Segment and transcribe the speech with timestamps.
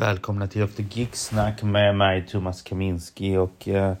[0.00, 3.94] Välkomna till Efter Gig-snack med mig Thomas Kaminski och eh,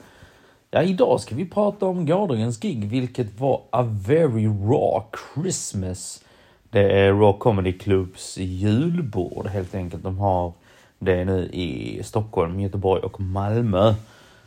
[0.70, 5.02] ja, idag ska vi prata om gårdagens gig, vilket var A Very Raw
[5.34, 6.24] Christmas.
[6.70, 10.02] Det är Raw Comedy Clubs julbord helt enkelt.
[10.02, 10.52] De har
[10.98, 13.94] det nu i Stockholm, Göteborg och Malmö.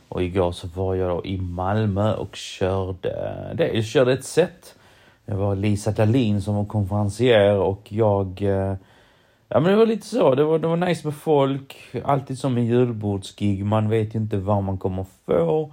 [0.09, 3.73] Och igår så var jag då i Malmö och körde det.
[3.73, 4.75] Jag körde ett set.
[5.25, 8.75] Det var Lisa Dahlin som var konferencier och jag eh,
[9.53, 12.57] Ja men det var lite så, det var, det var nice med folk, alltid som
[12.57, 15.71] en julbordsgig, man vet ju inte vad man kommer få.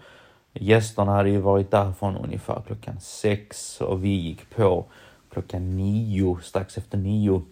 [0.53, 4.85] Gästerna hade ju varit där från ungefär klockan sex och vi gick på
[5.33, 7.43] klockan nio, strax efter nio.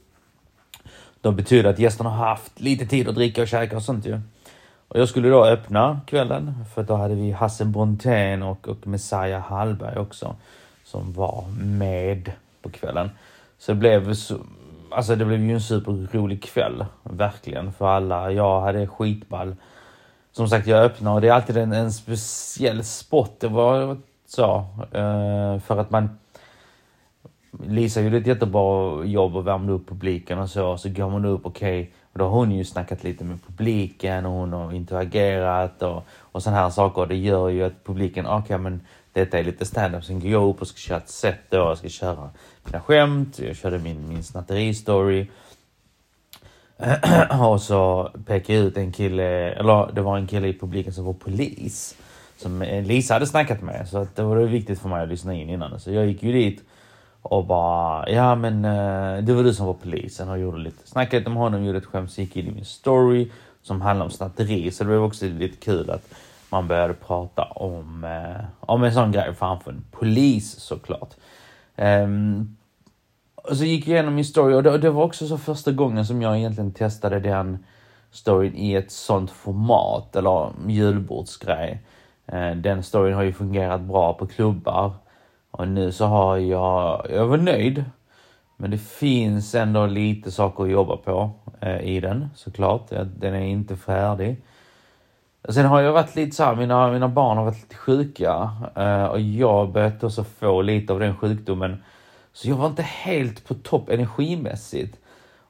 [1.20, 4.20] Det betyder att gästerna har haft lite tid att dricka och käka och sånt ju.
[4.88, 9.42] Och jag skulle då öppna kvällen, för då hade vi Hasse Brontén och, och Messiah
[9.42, 10.36] Hallberg också,
[10.84, 13.10] som var med på kvällen.
[13.58, 14.38] Så det blev så,
[14.90, 18.32] alltså det blev ju en superrolig kväll, verkligen, för alla.
[18.32, 19.56] Jag hade skitball.
[20.32, 23.40] Som sagt, jag öppnade och det är alltid en, en speciell spot.
[23.40, 26.18] Det var så, uh, för att man...
[27.66, 31.46] Lisa gjorde ett jättebra jobb och värmde upp publiken och så, så går man upp,
[31.46, 35.82] okej, okay, och då har hon ju snackat lite med publiken och hon har interagerat
[35.82, 37.06] och, och sådana här saker.
[37.06, 38.80] Det gör ju att publiken, okej okay, men
[39.18, 40.04] detta är lite stand-up.
[40.04, 41.56] Sen går jag upp och ska köra ett set då.
[41.56, 42.30] Jag ska köra
[42.64, 43.38] mina skämt.
[43.38, 45.26] Jag körde min, min snatteri-story.
[47.40, 51.04] och så pekade jag ut en kille, eller det var en kille i publiken som
[51.04, 51.96] var polis.
[52.36, 53.88] Som Lisa hade snackat med.
[53.88, 55.80] Så att det var viktigt för mig att lyssna in innan.
[55.80, 56.62] Så jag gick ju dit
[57.22, 61.18] och bara, ja men eh, det var du som var polisen och gjorde lite, snackade
[61.18, 63.30] lite med honom, gjorde ett skämt, så gick in i min story
[63.62, 64.70] som handlar om snatteri.
[64.70, 66.14] Så det var också lite kul att
[66.50, 71.14] man började prata om, eh, om en sån grej framför en polis såklart.
[71.76, 72.56] Um,
[73.34, 76.06] och så gick jag igenom min story och det, det, var också så första gången
[76.06, 77.64] som jag egentligen testade den
[78.10, 81.82] storyn i ett sånt format, eller julbordsgrej.
[82.26, 84.92] Eh, den storyn har ju fungerat bra på klubbar
[85.50, 87.84] och nu så har jag, jag var nöjd.
[88.56, 91.30] Men det finns ändå lite saker att jobba på
[91.60, 92.88] eh, i den såklart.
[93.16, 94.42] Den är inte färdig.
[95.48, 99.04] Sen har jag varit lite så här, mina, mina barn har varit lite sjuka eh,
[99.04, 101.82] och jag börjat också få lite av den sjukdomen.
[102.32, 104.96] Så jag var inte helt på topp energimässigt.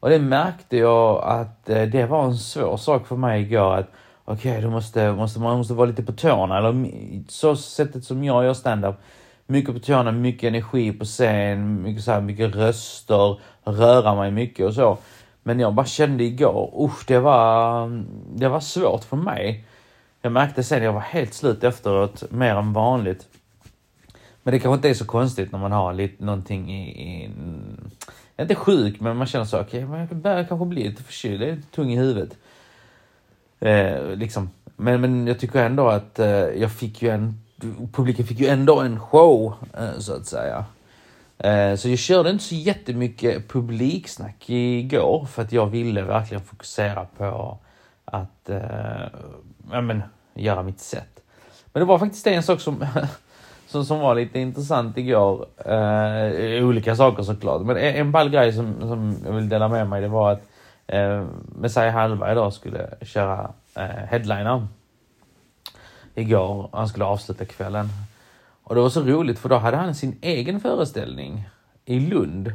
[0.00, 3.90] Och det märkte jag att eh, det var en svår sak för mig igår att
[4.24, 6.58] okej, okay, måste, måste, man måste vara lite på tårna.
[6.58, 6.90] Eller
[7.28, 8.94] så sättet som jag gör standup.
[9.46, 14.66] Mycket på tårna, mycket energi på scen, mycket, så här, mycket röster, röra mig mycket
[14.66, 14.98] och så.
[15.42, 17.88] Men jag bara kände igår, usch, det var,
[18.34, 19.64] det var svårt för mig.
[20.28, 23.28] Jag märkte sen, jag var helt slut efteråt, mer än vanligt.
[24.42, 26.88] Men det kanske inte är så konstigt när man har lite någonting i...
[26.88, 27.30] i
[28.38, 31.56] inte sjuk, men man känner så, okej, okay, jag börjar kanske bli lite förkyld, är
[31.56, 32.36] lite tung i huvudet.
[33.60, 34.50] Eh, liksom.
[34.76, 37.40] men, men jag tycker ändå att eh, jag fick ju en...
[37.92, 40.64] Publiken fick ju ändå en show, eh, så att säga.
[41.38, 47.06] Eh, så jag körde inte så jättemycket publiksnack igår, för att jag ville verkligen fokusera
[47.16, 47.58] på
[48.04, 49.08] att eh,
[49.72, 50.02] ja, men,
[50.38, 51.20] göra mitt sätt.
[51.72, 52.86] Men det var faktiskt en sak som,
[53.66, 55.46] som, som var lite intressant igår.
[55.64, 59.88] Eh, olika saker såklart, men en, en ball grej som, som jag vill dela med
[59.88, 60.42] mig det var att
[60.86, 61.24] eh,
[61.56, 64.66] Messiah Hallberg idag skulle köra eh, headliner
[66.14, 66.68] igår.
[66.72, 67.88] Han skulle avsluta kvällen.
[68.62, 71.48] Och det var så roligt för då hade han sin egen föreställning
[71.84, 72.52] i Lund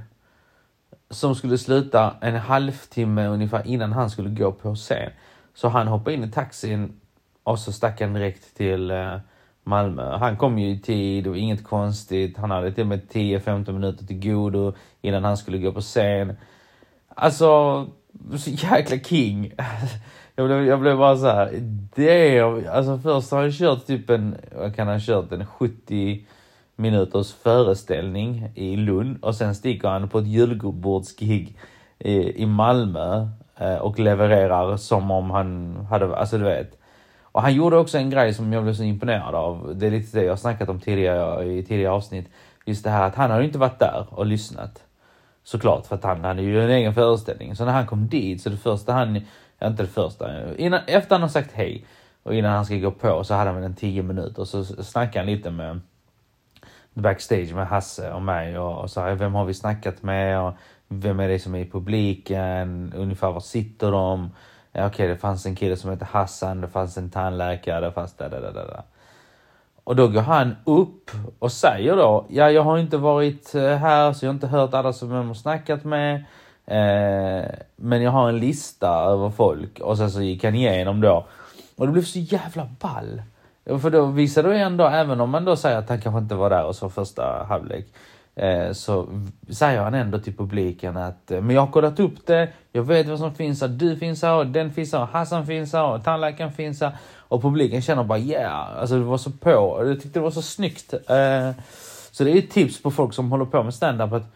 [1.09, 5.11] som skulle sluta en halvtimme ungefär innan han skulle gå på scen.
[5.53, 6.99] Så han hoppade in i taxin
[7.43, 9.17] och så stack han direkt till eh,
[9.63, 10.17] Malmö.
[10.17, 12.37] Han kom ju i tid och inget konstigt.
[12.37, 16.35] Han hade till och med 10-15 minuter till godo innan han skulle gå på scen.
[17.07, 17.47] Alltså,
[18.37, 19.51] så jäkla king.
[20.35, 21.49] Jag blev, jag blev bara så här,
[21.95, 26.25] det alltså först har han kört typ en, vad kan han kört, en 70
[26.75, 31.57] minuters föreställning i Lund och sen sticker han på ett julbordsgig
[31.99, 33.27] i, i Malmö
[33.57, 36.77] eh, och levererar som om han hade, alltså du vet,
[37.33, 39.73] och han gjorde också en grej som jag blev så imponerad av.
[39.75, 42.29] Det är lite det jag snackat om tidigare i tidigare avsnitt.
[42.65, 44.83] Just det här att han hade inte varit där och lyssnat.
[45.43, 47.55] Såklart, för att han hade ju en egen föreställning.
[47.55, 49.21] Så när han kom dit, så det första han,
[49.59, 51.85] ja, inte det första, innan, efter han har sagt hej
[52.23, 55.19] och innan han ska gå på så hade han väl en tio minuter så snackade
[55.19, 55.79] han lite med
[56.93, 60.53] backstage med Hasse och mig och, och här, vem har vi snackat med och
[60.87, 64.29] vem är det som är i publiken, ungefär var sitter de?
[64.75, 67.91] Ja, okej, okay, det fanns en kille som hette Hassan, det fanns en tandläkare, det
[67.91, 68.83] fanns där, där, där, där.
[69.83, 74.13] Och då går han upp och säger då, ja, jag har inte varit eh, här
[74.13, 76.15] så jag har inte hört alla som jag har snackat med.
[76.65, 81.25] Eh, men jag har en lista över folk och sen så gick han igenom då.
[81.75, 83.21] Och det blev så jävla ball.
[83.65, 86.49] För då visade det ändå, även om man då säger att han kanske inte var
[86.49, 87.85] där och så första halvlek.
[88.35, 89.07] Eh, så
[89.49, 93.07] säger han ändå till publiken att eh, men jag har kollat upp det, jag vet
[93.07, 96.03] vad som finns här, du finns här, och den finns här, Hassan finns här, och
[96.03, 96.97] tandläkaren finns här.
[97.17, 99.49] Och publiken känner bara yeah, alltså det var så på,
[99.85, 100.93] jag tyckte det var så snyggt.
[100.93, 101.51] Eh,
[102.11, 104.35] så det är ett tips på folk som håller på med standup att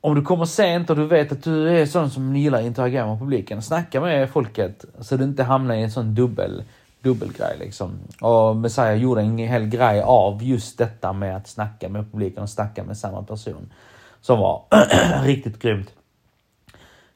[0.00, 3.06] om du kommer sent och du vet att du är sån som gillar att interagera
[3.06, 6.62] med publiken, snacka med folket så du inte hamnar i en sån dubbel
[7.06, 7.98] dubbelgrej liksom.
[8.20, 12.50] Och Messiah gjorde en hel grej av just detta med att snacka med publiken och
[12.50, 13.72] snacka med samma person.
[14.20, 14.64] Som var
[15.22, 15.92] riktigt grymt.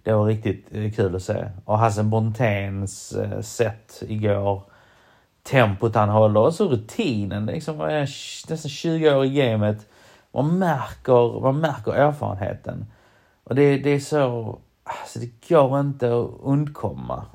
[0.02, 1.48] Det var riktigt eh, kul att se.
[1.64, 4.62] Och Hassan Bonténs eh, sätt igår.
[5.42, 7.46] Tempot han håller och så rutinen.
[7.46, 8.08] Liksom var jag
[8.48, 9.86] nästan 20 år i gamet.
[10.32, 12.86] Man märker, man märker erfarenheten.
[13.44, 14.58] Och det, det är så...
[14.84, 17.26] Alltså det går inte att undkomma.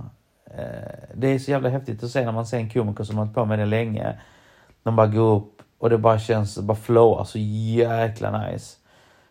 [0.57, 3.25] Eh, det är så jävla häftigt att se när man ser en komiker som har
[3.25, 4.19] hållit på med det länge.
[4.83, 8.77] De bara går upp och det bara känns, bara flowar så alltså, jäkla nice.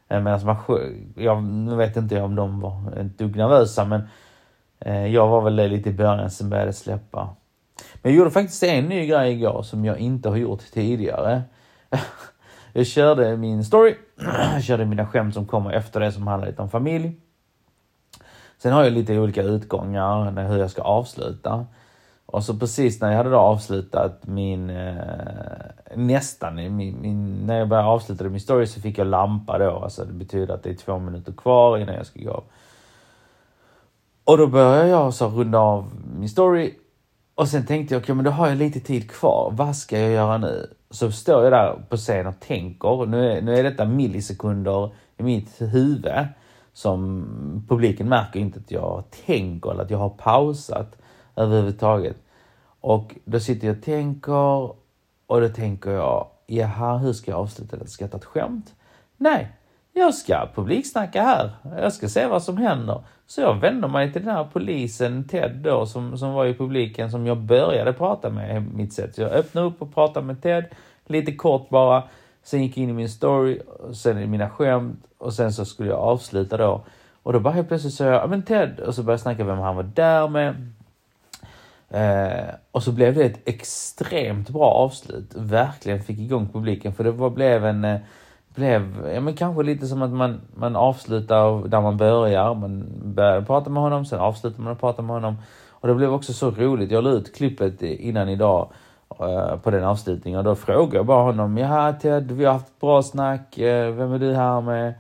[0.09, 3.85] Eh, Medan alltså, man jag nu vet inte om de var eh, ett dugg nervösa
[3.85, 4.09] men
[5.13, 7.37] jag var väl det lite i början, sen började det släppa.
[8.03, 11.43] Men jag gjorde faktiskt en ny grej igår som jag inte har gjort tidigare.
[12.73, 13.95] Jag körde min story,
[14.55, 17.13] jag körde mina skämt som kommer efter det som handlar lite om familj.
[18.65, 21.67] Sen har jag lite olika utgångar hur jag ska avsluta.
[22.27, 24.95] Och så precis när jag hade då avslutat min, eh,
[25.95, 29.71] nästan, min, min, när jag började avsluta min story så fick jag lampa då.
[29.71, 32.45] Alltså det betyder att det är två minuter kvar innan jag ska gå av.
[34.25, 36.75] Och då började jag så runda av min story.
[37.35, 39.51] Och sen tänkte jag, okej okay, men då har jag lite tid kvar.
[39.53, 40.75] Vad ska jag göra nu?
[40.91, 43.07] Så står jag där på scen och tänker.
[43.07, 46.13] Nu är, nu är detta millisekunder i mitt huvud
[46.75, 50.97] som publiken märker inte att jag tänker eller att jag har pausat
[51.37, 52.17] överhuvudtaget.
[52.81, 54.71] Och då sitter jag och tänker
[55.27, 57.87] och då tänker jag, jaha, hur ska jag avsluta det?
[57.87, 58.75] Ska jag ta ett skämt?
[59.17, 59.49] Nej,
[59.93, 61.51] jag ska publiksnacka här.
[61.77, 63.01] Jag ska se vad som händer.
[63.27, 67.11] Så jag vänder mig till den här polisen, Ted då, som, som var i publiken,
[67.11, 69.19] som jag började prata med, mitt sätt.
[69.19, 70.65] Jag öppnade upp och pratade med Ted,
[71.07, 72.03] lite kort bara.
[72.45, 73.61] Sen gick jag in i min story,
[73.95, 76.85] sen i mina skämt och sen så skulle jag avsluta då.
[77.23, 79.59] Och då bara helt plötsligt sa jag, men Ted, och så började jag snacka vem
[79.59, 80.73] han var där med.
[81.91, 85.35] Eh, och så blev det ett extremt bra avslut.
[85.35, 88.01] Verkligen fick igång publiken för det var, blev en, eh,
[88.55, 92.55] blev, ja men kanske lite som att man, man avslutar där man börjar.
[92.55, 95.37] Man börjar prata med honom, sen avslutar man och pratar med honom.
[95.69, 96.91] Och det blev också så roligt.
[96.91, 98.69] Jag la ut klippet innan idag
[99.21, 100.39] Eh, på den avslutningen.
[100.39, 103.91] Och då frågade jag bara honom, ja Ted, vi har haft ett bra snack, eh,
[103.95, 104.95] vem är du här med?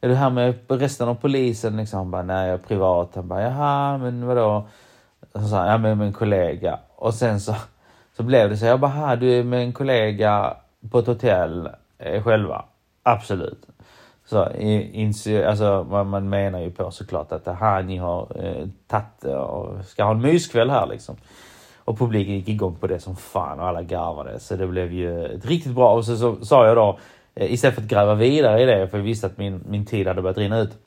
[0.00, 1.76] Är du här med resten av polisen?
[1.76, 1.98] Liksom.
[1.98, 3.10] Han bara, nej jag är privat.
[3.14, 4.66] Han bara, jaha, men vadå?
[5.32, 6.78] Så sa han, ja med min kollega.
[6.96, 7.54] Och sen så,
[8.16, 10.56] så blev det så, jag bara, du är med en kollega
[10.90, 11.68] på ett hotell
[11.98, 12.64] eh, själva?
[13.02, 13.66] Absolut.
[14.26, 19.24] Så inse, alltså, man, man menar ju på såklart att aha, ni har eh, tagit
[19.24, 21.16] eh, och ska ha en myskväll här liksom.
[21.84, 24.40] Och publiken gick igång på det som fan och alla garvade.
[24.40, 25.94] Så det blev ju ett riktigt bra.
[25.94, 26.98] Och så, så sa jag då,
[27.34, 30.06] eh, istället för att gräva vidare i det, för jag visste att min, min tid
[30.06, 30.78] hade börjat rinna ut.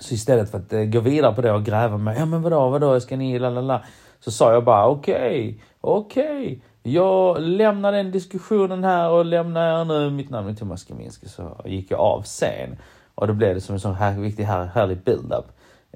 [0.00, 2.68] Så istället för att eh, gå vidare på det och gräva med, ja men vadå,
[2.68, 3.84] vadå, ska ni, lalala.
[4.20, 6.42] Så sa jag bara okej, okay, okej.
[6.42, 6.60] Okay.
[6.84, 11.60] Jag lämnar den diskussionen här och lämnar er nu, mitt namn är Thomas Kaminski, så
[11.64, 12.76] gick jag av scen.
[13.14, 15.44] Och då blev det som en sån här viktig, här, härlig build-up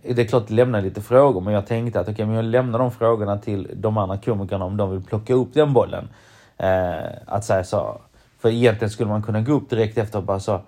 [0.03, 2.91] det är klart lämna lite frågor, men jag tänkte att okay, men jag lämnar de
[2.93, 6.09] frågorna till de andra komikerna om de vill plocka upp den bollen.
[6.57, 8.01] Eh, att säga så.
[8.39, 10.61] För egentligen skulle man kunna gå upp direkt efter och bara så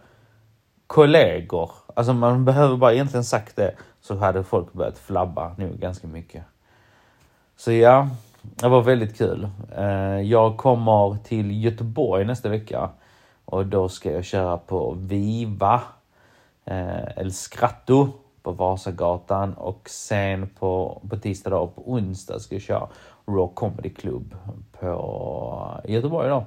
[0.87, 1.71] kollegor.
[1.95, 6.43] Alltså man behöver bara egentligen sagt det så hade folk börjat flabba nu ganska mycket.
[7.57, 8.09] Så ja,
[8.43, 9.49] det var väldigt kul.
[9.77, 12.91] Eh, jag kommer till Göteborg nästa vecka
[13.45, 15.83] och då ska jag köra på Viva,
[16.65, 18.13] eller El Scratto
[18.49, 22.89] på Vasagatan och sen på, på tisdag och på onsdag ska jag köra
[23.27, 24.35] Raw Comedy Club
[24.81, 26.45] på Göteborg då.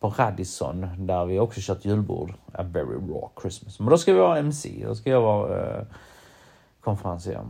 [0.00, 2.32] På Radisson där vi också kört julbord.
[2.52, 3.80] A very raw Christmas.
[3.80, 4.84] Men då ska vi vara MC.
[4.86, 5.82] Då ska jag vara eh,
[6.80, 7.42] konferencier.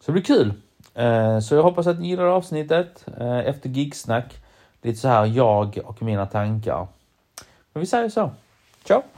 [0.00, 0.52] Så det blir kul.
[0.94, 3.06] Eh, så jag hoppas att ni gillar avsnittet.
[3.18, 4.34] Eh, efter gigsnack.
[4.82, 6.86] Lite så här jag och mina tankar.
[7.72, 8.30] Men vi säger så.
[8.84, 9.13] Ciao!